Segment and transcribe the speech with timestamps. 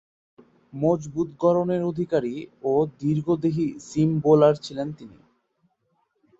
[0.73, 2.35] মজবুত গড়নের অধিকারী
[2.63, 5.17] ও দীর্ঘদেহী সিম বোলার ছিলেন তিনি।